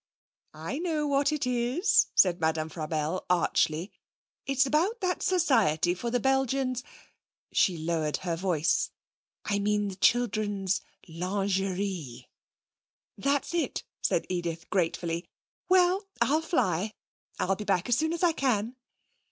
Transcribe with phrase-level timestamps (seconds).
[0.55, 3.91] 'I know what it is,' said Madame Frabelle archly.
[4.47, 6.81] 'It's about that Society for the Belgians,'
[7.51, 8.89] she lowered her voice
[9.45, 12.25] 'I mean the children's lingerie!'
[13.15, 15.29] 'That's it,' said Edith gratefully.
[15.69, 16.95] 'Well, I'll fly
[17.37, 18.75] and be back as soon as I can.'